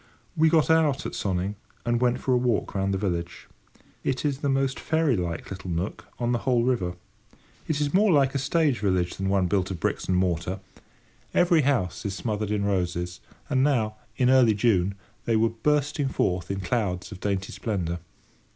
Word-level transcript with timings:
We 0.35 0.49
got 0.49 0.71
out 0.71 1.05
at 1.05 1.13
Sonning, 1.13 1.53
and 1.85 2.01
went 2.01 2.19
for 2.21 2.33
a 2.33 2.37
walk 2.37 2.73
round 2.73 2.91
the 2.91 2.97
village. 2.97 3.47
It 4.03 4.25
is 4.25 4.39
the 4.39 4.49
most 4.49 4.79
fairy 4.79 5.15
like 5.15 5.51
little 5.51 5.69
nook 5.69 6.05
on 6.17 6.31
the 6.31 6.39
whole 6.39 6.63
river. 6.63 6.95
It 7.67 7.79
is 7.79 7.93
more 7.93 8.11
like 8.11 8.33
a 8.33 8.39
stage 8.39 8.79
village 8.79 9.13
than 9.17 9.29
one 9.29 9.45
built 9.45 9.69
of 9.69 9.79
bricks 9.79 10.07
and 10.07 10.17
mortar. 10.17 10.59
Every 11.35 11.61
house 11.61 12.03
is 12.03 12.15
smothered 12.15 12.49
in 12.49 12.65
roses, 12.65 13.19
and 13.47 13.63
now, 13.63 13.95
in 14.17 14.31
early 14.31 14.55
June, 14.55 14.95
they 15.25 15.35
were 15.35 15.49
bursting 15.49 16.07
forth 16.07 16.49
in 16.49 16.61
clouds 16.61 17.11
of 17.11 17.19
dainty 17.19 17.51
splendour. 17.53 17.99